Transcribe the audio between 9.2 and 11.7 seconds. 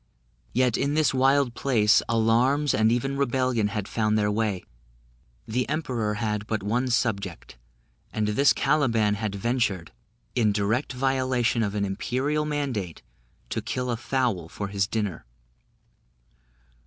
ventured, in direct violation